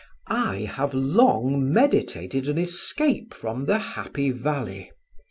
[0.29, 4.89] I have long meditated an escape from the Happy Valley.